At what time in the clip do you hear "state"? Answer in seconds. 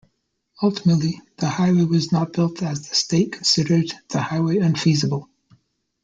2.95-3.33